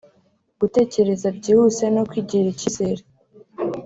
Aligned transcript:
gutekereza 0.59 1.27
byihuse 1.37 1.83
no 1.95 2.01
kwigirira 2.09 2.49
icyizere 2.53 3.01